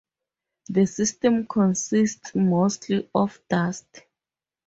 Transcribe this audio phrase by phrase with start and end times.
[0.67, 4.01] The system consists mostly of dust.